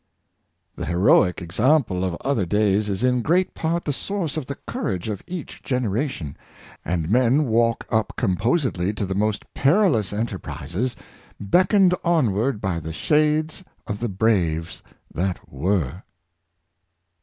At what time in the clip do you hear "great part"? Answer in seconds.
3.21-3.85